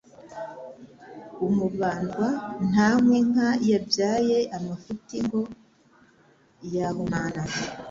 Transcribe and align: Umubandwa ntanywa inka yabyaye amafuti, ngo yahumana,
Umubandwa 1.47 2.27
ntanywa 2.69 3.13
inka 3.21 3.47
yabyaye 3.69 4.37
amafuti, 4.57 5.15
ngo 5.25 5.41
yahumana, 6.75 7.41